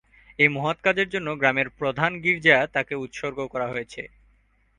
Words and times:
এই 0.39 0.49
মহৎ 0.49 0.77
কাজের 0.81 1.07
জন্য 1.09 1.27
গ্রামের 1.39 1.67
প্রধান 1.79 2.11
গির্জা 2.23 2.57
তাকে 2.75 2.93
উৎসর্গ 2.95 3.39
করা 3.53 3.67
হয়েছে। 3.67 4.01